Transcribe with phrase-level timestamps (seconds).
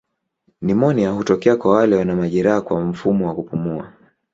[0.61, 3.93] Nimonia hutokea kwa wale wana majeraha kwa mfumo wa kupumua.